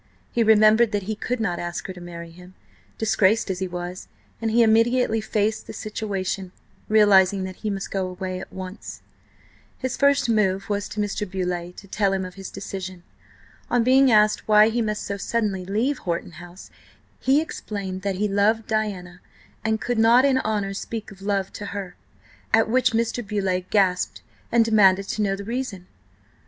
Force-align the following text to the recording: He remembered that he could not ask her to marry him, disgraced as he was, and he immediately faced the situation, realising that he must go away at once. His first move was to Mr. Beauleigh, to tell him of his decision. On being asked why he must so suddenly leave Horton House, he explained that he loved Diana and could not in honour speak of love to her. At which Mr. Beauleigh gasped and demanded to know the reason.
He 0.31 0.41
remembered 0.43 0.91
that 0.93 1.03
he 1.03 1.13
could 1.13 1.39
not 1.39 1.59
ask 1.59 1.85
her 1.85 1.93
to 1.93 2.01
marry 2.01 2.31
him, 2.31 2.55
disgraced 2.97 3.51
as 3.51 3.59
he 3.59 3.67
was, 3.67 4.07
and 4.41 4.49
he 4.49 4.63
immediately 4.63 5.21
faced 5.21 5.67
the 5.67 5.73
situation, 5.73 6.51
realising 6.89 7.43
that 7.43 7.57
he 7.57 7.69
must 7.69 7.91
go 7.91 8.07
away 8.07 8.39
at 8.39 8.51
once. 8.51 9.03
His 9.77 9.95
first 9.95 10.27
move 10.27 10.69
was 10.71 10.89
to 10.89 10.99
Mr. 10.99 11.29
Beauleigh, 11.29 11.73
to 11.73 11.87
tell 11.87 12.13
him 12.13 12.25
of 12.25 12.33
his 12.33 12.49
decision. 12.49 13.03
On 13.69 13.83
being 13.83 14.09
asked 14.11 14.47
why 14.47 14.69
he 14.69 14.81
must 14.81 15.03
so 15.03 15.17
suddenly 15.17 15.65
leave 15.65 15.99
Horton 15.99 16.31
House, 16.41 16.71
he 17.19 17.39
explained 17.39 18.01
that 18.01 18.15
he 18.15 18.27
loved 18.27 18.65
Diana 18.65 19.21
and 19.63 19.79
could 19.79 19.99
not 19.99 20.25
in 20.25 20.39
honour 20.39 20.73
speak 20.73 21.11
of 21.11 21.21
love 21.21 21.53
to 21.53 21.67
her. 21.77 21.95
At 22.55 22.67
which 22.67 22.93
Mr. 22.93 23.23
Beauleigh 23.23 23.69
gasped 23.69 24.23
and 24.51 24.65
demanded 24.65 25.07
to 25.09 25.21
know 25.21 25.35
the 25.35 25.43
reason. 25.43 25.85